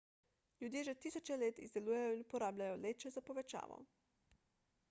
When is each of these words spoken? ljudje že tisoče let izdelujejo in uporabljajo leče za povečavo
ljudje 0.61 0.81
že 0.87 0.95
tisoče 1.03 1.37
let 1.43 1.61
izdelujejo 1.67 2.15
in 2.15 2.25
uporabljajo 2.25 2.81
leče 2.87 3.15
za 3.19 3.25
povečavo 3.29 3.79